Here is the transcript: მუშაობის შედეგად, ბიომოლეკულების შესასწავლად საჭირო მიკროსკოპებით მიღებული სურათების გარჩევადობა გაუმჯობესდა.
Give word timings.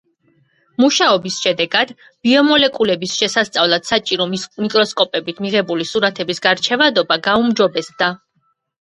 მუშაობის 0.83 1.35
შედეგად, 1.43 1.91
ბიომოლეკულების 2.29 3.15
შესასწავლად 3.19 3.87
საჭირო 3.93 4.29
მიკროსკოპებით 4.33 5.45
მიღებული 5.49 5.91
სურათების 5.95 6.47
გარჩევადობა 6.51 7.23
გაუმჯობესდა. 7.33 8.15